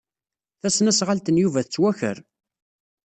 Tasnasɣalt 0.61 1.31
n 1.31 1.41
Yuba 1.41 1.61
tettwaker. 1.65 2.17